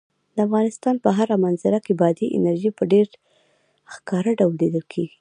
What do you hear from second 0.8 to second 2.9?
په هره منظره کې بادي انرژي په